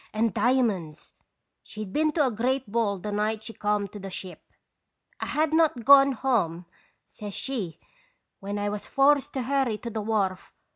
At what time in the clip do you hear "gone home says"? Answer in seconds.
5.85-7.35